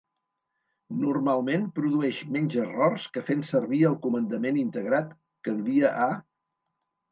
[1.01, 5.15] Normalment produeix menys errors que fer servir el comandament integrat
[5.51, 6.11] "Canvia a"